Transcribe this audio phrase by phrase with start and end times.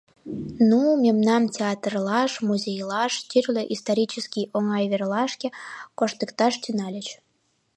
[0.69, 5.47] Ну, мемнам театрлаш, музейлаш, тӱрлӧ исторический оҥай верлашке
[5.99, 7.07] коштыкташ тӱҥальыч.